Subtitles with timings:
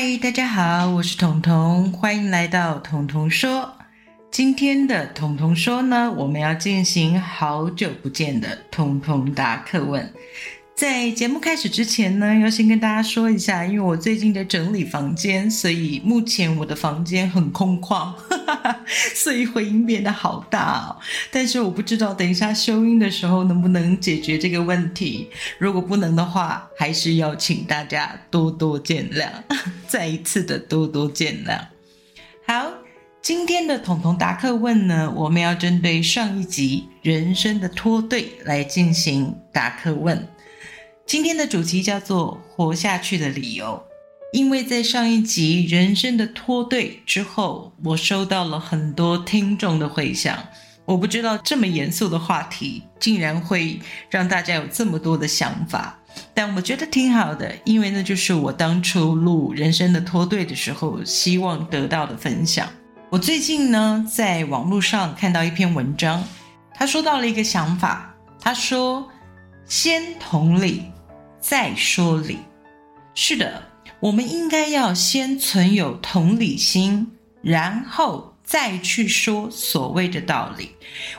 [0.00, 3.76] 嗨，大家好，我是彤彤，欢迎来到彤彤说。
[4.30, 10.14] 今天的彤彤说呢，我们要进行好久不见的彤彤答课问。
[10.78, 18.14] 在节目开始之前呢，要先跟大家说一下，因为我最近在整理房间，所以目前我的房间很空旷，
[19.12, 20.96] 所以回音变得好大哦。
[21.32, 25.28] 但是我不知道等一下修音的时候能不能解决这个问题。
[25.58, 29.30] 如果不能的话，还是要请大家多多见谅，
[29.88, 31.58] 再一次的多多见谅。
[32.46, 32.72] 好，
[33.20, 40.24] 今天的彤彤答客问呢，我们要针对上一集人生的脱队来进行答课问。
[41.08, 43.82] 今天的主题叫做“活下去的理由”，
[44.30, 50.38] 因为在上一集人生的脱队之后，我收到了很多听众的回响。
[50.84, 55.98] 我不知道这么严肃的话题竟然会让大家有这么多的想法，
[56.34, 62.68] 但我觉得挺好的，因为那就是我当初录人生的脱队的时候希望得到的分享。
[63.08, 66.22] 我最近呢在网络上看到一篇文章，
[66.74, 69.08] 他说到了一个想法，他说
[69.64, 70.82] ：“先同理。”
[71.48, 72.36] 再说理，
[73.14, 73.62] 是的，
[74.00, 80.72] 我们应该要先存有同理心，然后再去说所谓的道理。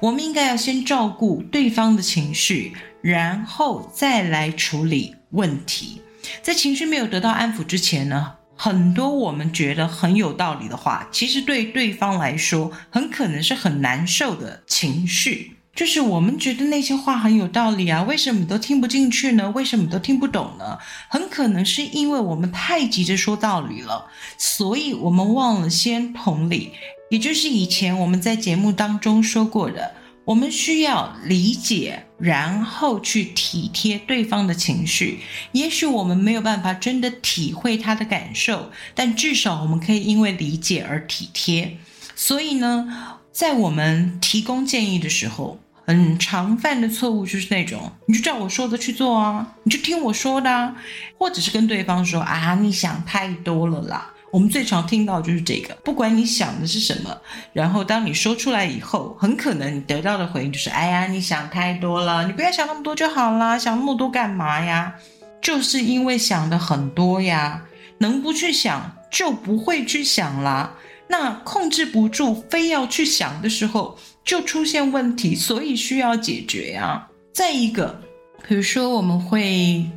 [0.00, 6.02] 我们应该要先照顾对方的情绪，然后再来处理问题。
[6.42, 15.55] 在情绪没有得到安抚之前呢，很多我们觉得很有道理的话，其实对对方来说，很可能是很难受的情绪。
[15.76, 19.52] 就是我们觉得那些话很有道理啊，为什么都听不进去呢？
[19.54, 20.78] 为什么都听不懂呢？
[21.08, 24.06] 很可能是因为我们太急着说道理了，
[24.38, 26.72] 所以我们忘了先同理。
[27.10, 35.20] 也就是以前我们在节目当中说过的，我们需要理解，然后去体贴对方的情绪。
[35.52, 41.76] 也许我们没有办法真的体会他的感受，但至少我们可以因为理解而体贴。
[42.16, 50.74] 所以呢，在我们提供建议的时候，很常犯的错误就是那种，你就照我说的去做啊，你就听我说的，啊，
[51.16, 54.12] 或者是跟对方说啊，你想太多了啦。
[54.32, 57.16] 我们最常听到就是这个，不管你想的是什么，
[57.52, 64.92] 然后当你说出来以后，很可能你得到的回应就是，哎呀，你想太多了，你不要想那么多就好啦，想那么多干嘛呀？
[65.40, 67.62] 就是因为想的很多呀，
[67.98, 70.74] 能不去想就不会去想啦。
[71.08, 73.98] 那控制不住，非要去想的时候。
[74.24, 77.08] 就出现问题，所以需要解决呀。
[77.32, 78.02] 再一个，
[78.48, 79.88] 比如说我们会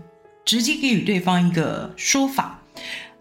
[0.46, 2.62] 直接给予对方一个说法，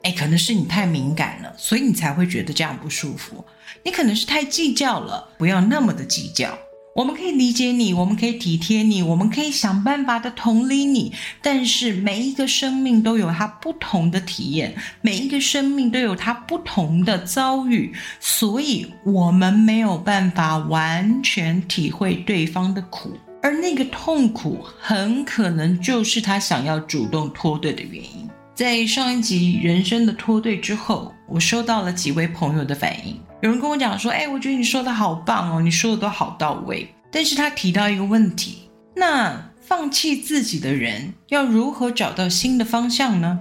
[0.03, 3.43] 哎，可能是你太敏感了，所以你才会觉得这样不舒服。
[3.83, 6.59] 你可能是太计较了，不要那么的计较。
[6.99, 11.13] 我们可以理解你，我们可以体贴你，我们可以想办法的同理你。
[11.41, 28.29] 但是每一个生命都有它不同的体验，每一个生命都有它不同的遭遇，所以我们没有办法完全体会对方的苦，而那个痛苦很可能就是他想要主动脱队的原因。
[28.57, 33.17] 在上一集人生的脱队之后，我收到了几位朋友的反应。
[33.41, 43.39] 有人跟我讲说：“哎，我觉得你说的好棒哦，你说的都好到位。”但是他提到一个问题：那放弃自己的人要如何找到新的方向呢？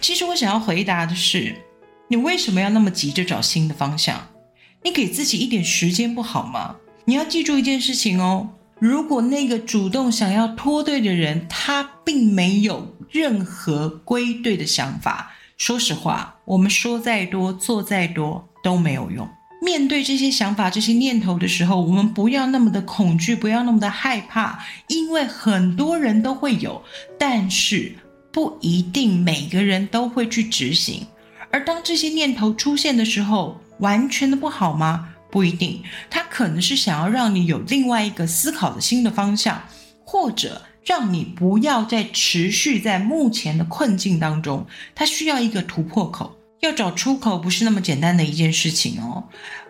[0.00, 1.54] 其实我想要回答的是：
[2.08, 4.28] 你为什么要那么急着找新的方向？
[4.82, 6.76] 你给自己一点时间不好吗？
[7.04, 8.48] 你要记住一件事情哦。
[8.78, 19.28] 如果那个主动想要脱队的人，他并没有任何归队的想法，说实话，我们说再多，做再多都没有用。
[19.60, 26.80] 面对这些想法、这些念头的时候，我们不要那么的恐惧，不要那么的害怕，因为很多人都会有，
[27.18, 27.92] 但是
[28.32, 31.04] 不一定每个人都会去执行。
[31.50, 35.08] 而当这些念头出现的时候，完全的不好吗？
[35.30, 39.60] 不一定，他可能是想要让你有另外一个思考的新的方向，
[40.04, 44.64] 或者让你不要再持续在目前的困境当中。
[44.94, 49.24] 他需要一个突破口，要找出口不是那么简单的一件事情哦。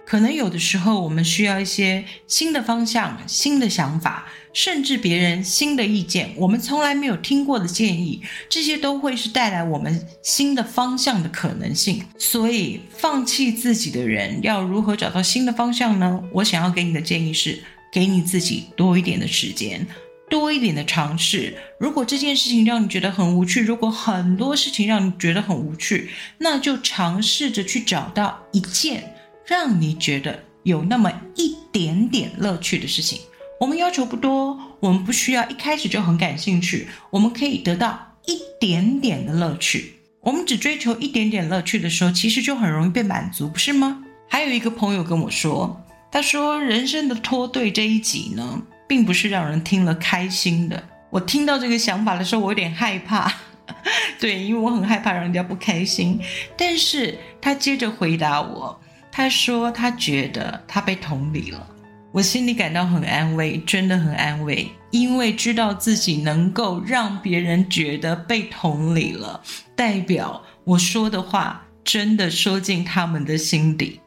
[0.05, 12.02] 可能有的时候，我们需要一些新的方向、新的想法，甚至别人新的意见，我们从来没有听过的建议，这些都会是带来我们新的方向的可能性。
[12.17, 16.23] 所以，放弃自己的人要如何找到新的方向呢？
[16.32, 17.62] 我想要给你的建议是，
[17.93, 19.87] 给你自己多一点的时间，
[20.29, 21.57] 多一点的尝试。
[21.79, 29.15] 如果这件事情让你觉得很无趣，如果很多事情让你觉得很无趣，那就尝试着去找到一件。
[29.47, 33.19] 让你觉得有那么一点点乐趣的事情，
[33.59, 39.95] 我们要求不多，我们不需要一开始就很感兴趣，我们可以得到一点点的乐趣。
[40.21, 44.05] 我们只追求一点点乐趣的时候，其实就很容易被满足，不是吗？
[44.29, 45.83] 还有一个朋友跟我说，
[46.13, 50.82] 他说人生的脱队这一集呢，并不是让人听了开心的。
[51.11, 53.32] 我听到这个想法的时候，我有点害怕，
[54.19, 56.19] 对，因为我很害怕让人家不开心。
[56.56, 58.81] 但是他接着回答我，
[59.12, 61.67] 他说他觉得他被同理了，
[62.12, 69.40] 我心里感到很安慰，真的很安慰，因为知道自己能够让别人觉得被同理了，
[69.75, 74.00] 代表我说的话真的说进他们的心底。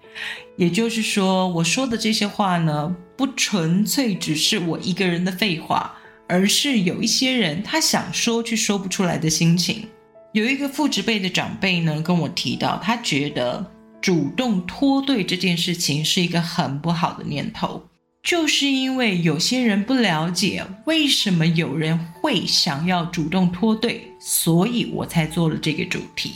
[0.57, 5.95] 也就是说，我说的这些话呢，不纯粹只是我一个人的废话。
[6.27, 9.85] 而是有一些人，他想说却说不出来的心情。
[10.31, 13.69] 有一个父职辈的长辈呢，跟我提到，他觉得
[13.99, 17.83] 主动脱队这件事情是一个很不好的念头，
[18.23, 26.35] 就是因为有些人不了解为什么有人会想要主动脱队，所以我才做了这个主题。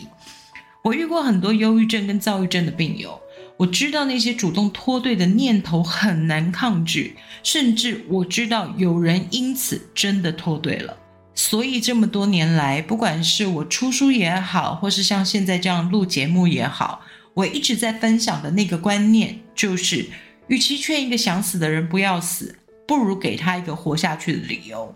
[0.84, 3.18] 我遇过很多忧郁症跟躁郁症的病友。
[3.58, 10.98] 我知道那些主动脱队的念头很难抗拒，甚至我知道有人因此真的脱队了。
[11.34, 17.02] 所以这么多年来，不管是我出书也好，或是像现在这样录节目也好，
[17.34, 20.06] 我一直在分享的那个观念就是：
[20.48, 22.58] 与其劝一个想死的人不要死，
[22.88, 24.96] 不如给他一个活下去的理由。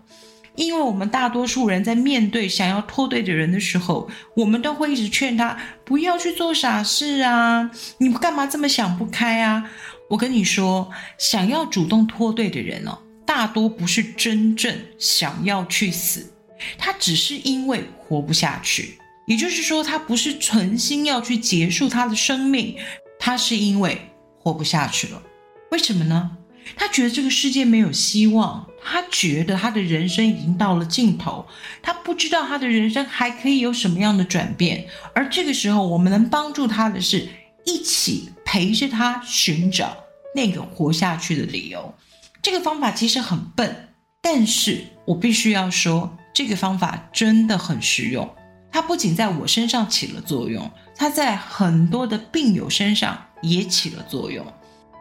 [0.56, 7.70] 因为我们大多数人在面对想要脱队的人的时候，我们都会一直劝他不要去做傻事啊！
[7.98, 9.70] 你干嘛这么想不开啊？
[10.08, 16.32] 我跟你说，想要主动脱队的人哦，大多不是真正想要去死，
[16.76, 18.98] 他只是因为活不下去。
[19.26, 22.76] 也就是说，他不是存心要去结束他的生命，
[23.20, 24.00] 他是因为
[24.40, 25.22] 活不下去了。
[25.70, 26.32] 为什么呢？
[26.74, 31.46] 他觉得这个世界没有希望，他觉得他的人生已经到了尽头，
[31.82, 34.86] 他不知道他的人生还可以有什么样的转变。
[35.14, 37.28] 而这个时候，我们能帮助他的是
[37.64, 39.96] 一起陪着他寻找
[40.34, 41.94] 那个活下去的理由。
[42.42, 43.88] 这个方法其实很笨，
[44.22, 48.28] 但是我必须要说，这个方法真的很实用。
[48.72, 54.46] 它不仅在我身上起了作用，它在很多的病友身上也起了作用。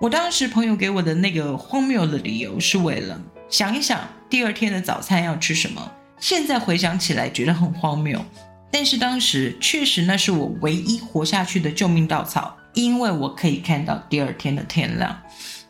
[0.02, 4.00] 我当时朋友给我的那个荒谬的理由是为了想一想
[4.30, 5.92] 第二天的早餐要吃什么。
[6.22, 8.24] 现在回想起来觉得很荒谬，
[8.72, 15.22] 但是当时确实那是我唯一活下去的救命稻草，因为我可以看到第二天的天亮。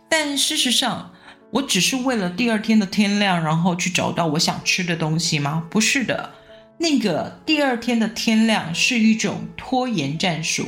[0.08, 1.12] 但事实上，
[1.50, 5.66] 我只是为了第二天的天亮，然后去找到我想吃的东西吗？
[5.72, 6.32] 不是的，
[6.78, 10.68] 那个第二天的天亮是一种拖延战术。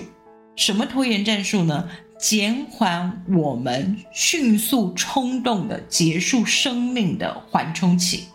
[0.55, 1.87] 什么拖延战术呢？
[2.21, 8.27] 减缓我们迅速冲动的结束生命的缓冲期。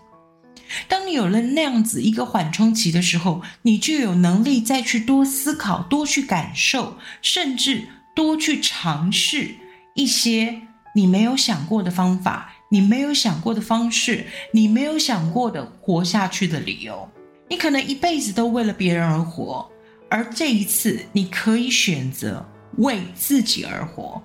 [0.89, 7.87] 当你有了那样子一个缓冲期的时候，你就有能力再去多思考、多去感受，甚至
[8.17, 9.55] 多去尝试
[9.95, 10.63] 一些
[10.97, 17.09] 你没有想过的方法、你没有想过的方式、你没有想过的活下去的理由。
[17.49, 19.71] 你可能一辈子都为了别人而活，
[20.11, 22.45] 而这一次你可以选择。
[22.79, 24.23] 为自己而活，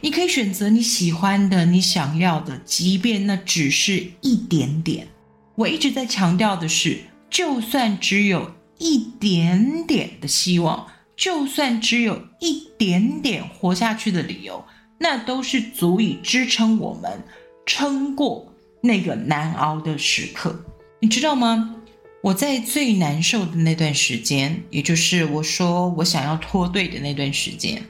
[0.00, 5.08] 你可以选择你喜欢的、你想要的，即便那只是一点点。
[5.54, 7.00] 我一直在强调的是，
[7.30, 14.64] 就算只有一点点的希望，就算只有一点点活下去的理由，
[14.98, 17.22] 那都是足以支撑我们
[17.66, 18.52] 撑过
[18.82, 20.64] 那个难熬的时刻。
[21.00, 21.76] 你知道吗？
[22.22, 27.82] 我在最难受的那段时间，也就是我说我想要脱队的那段时间。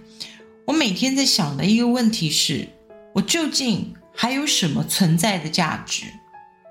[0.65, 2.67] 我每天在想的一个问题是：
[3.15, 6.05] 我究竟还有什么存在的价值？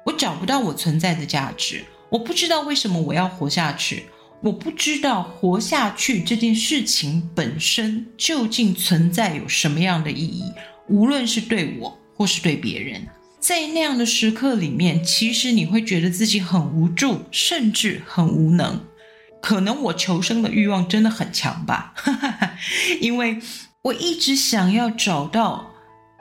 [0.08, 4.06] 我找不到我存在的价值，我不知道为什么我要活下去，
[4.42, 10.44] 我不知道活下去这件事情本身究竟存在有什么样的意义，
[10.90, 13.06] 无论是对我或是对别人。
[13.42, 18.86] 在那样的时刻里面，其实你会觉得自己很无助，甚至很无能。
[19.42, 21.94] 可能我求生的欲望真的很强吧，
[23.02, 23.42] 因为。
[23.84, 25.74] 我一直想要找到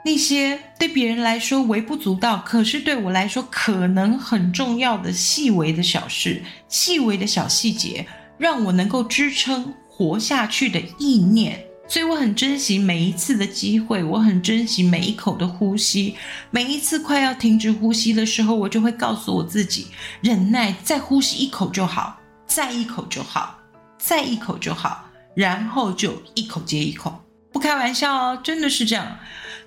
[0.03, 8.07] 那些对别人来说微不足道，可是对我来说可能很重要的细微的小事、细微的小细节，
[8.39, 11.63] 让我能够支撑活下去的意念。
[11.91, 16.15] 所以我很珍惜每一次的机会，我很珍惜每一口的呼吸。
[16.49, 19.87] 每一次快要停止呼吸的时候，我就会告诉我自己：
[20.21, 22.17] 忍耐，再呼吸一口就好，
[22.47, 23.57] 再一口就好，
[23.97, 25.03] 再一口就好，
[25.35, 27.13] 然后就一口接一口。
[27.51, 29.19] 不开玩笑哦，真的是这样。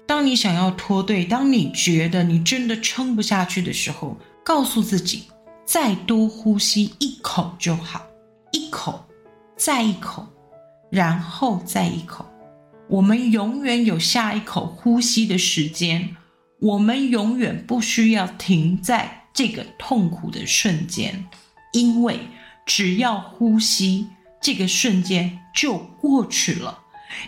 [0.07, 5.25] 当你想要脱队，当你觉得你真的撑不下去的时候，告诉自己，
[5.66, 8.00] 再多呼吸一口就好，
[8.50, 9.04] 一口，
[9.59, 10.26] 再一口，
[10.94, 12.24] 然后再一口。
[12.88, 16.16] 我们永远有下一口呼吸的时间，
[16.60, 21.26] 我们永远不需要停在这个痛苦的瞬间，
[21.72, 22.20] 因为
[22.64, 24.06] 只要呼吸，
[24.40, 26.78] 这个瞬间就过去了。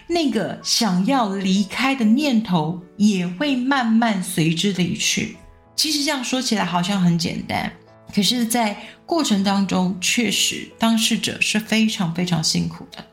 [0.06, 5.36] 那个想要离开的念头也会慢慢随之离去。
[5.74, 7.72] 其实这样说起来好像很简单，
[8.14, 13.04] 可是，在过程当中，确实当事者是非常非常辛苦的。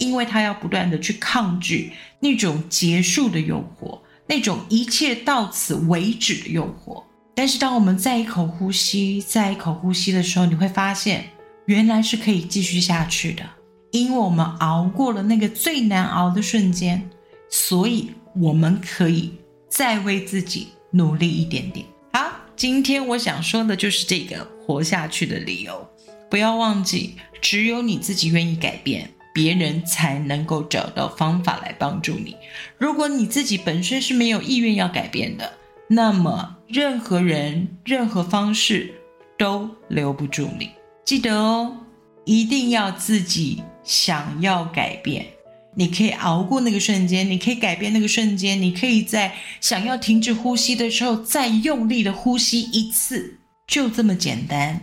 [0.00, 7.04] 因为他要不断的去抗拒那种结束的诱惑，那种一切到此为止的诱惑。
[7.36, 11.24] 但是，当我们再一口呼吸，再一口呼吸的时候，你会发现，
[11.66, 13.44] 原来是可以继续下去的。
[13.92, 17.08] 因为我们熬过了那个最难熬的瞬间，
[17.48, 19.32] 所以我们可以
[19.68, 21.86] 再为自己努力一点点。
[22.12, 25.88] 好，今天我想说的就是这个活下去的理由。
[26.28, 29.10] 不要忘记，只有你自己愿意改变。
[29.32, 32.36] 别人才能够找到方法来帮助你。
[32.78, 35.52] 如果你自己本身是没有意愿要改变的，
[35.88, 38.94] 那么任何人、任何方式
[39.38, 40.70] 都留不住你。
[41.04, 41.76] 记得哦，
[42.24, 45.26] 一定要自己想要改变。
[45.74, 54.80] 你可以熬过那个瞬间，你可以改变那个瞬间，你可以在想要停止呼吸的时候再用力的呼吸一次，就这么简单。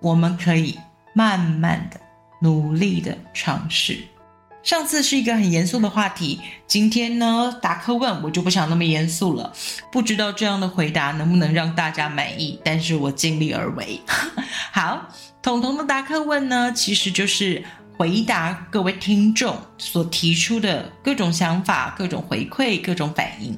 [0.00, 0.78] 我们可以
[1.12, 2.00] 慢慢的。
[2.40, 3.98] 努力的尝试。
[4.62, 9.52] 上次是一个很严肃的话题，今天呢答课问我就不想那么严肃了。
[9.90, 14.00] 不知道这样的回答能不能让大家满意，但是我尽力而为。
[14.72, 15.08] 好，
[15.40, 17.64] 彤彤的答课问呢，其实就是
[17.96, 23.56] 回答各位听众所提出的各种想法、各种回馈、各种反应，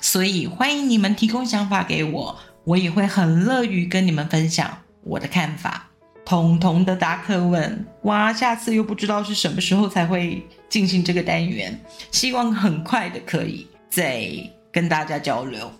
[0.00, 5.88] 所以欢迎你们提供想法给我，我也会很乐于跟你们分享我的看法。
[6.32, 11.78] 彤彤的答课问，哇，下次又不知道是什么时候才会进行这个单元，
[12.10, 14.26] 希望很快的可以再
[14.72, 15.70] 跟大家交流。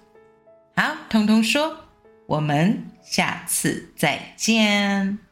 [0.77, 1.75] 好，彤彤说，
[2.27, 5.32] 我们下次再见。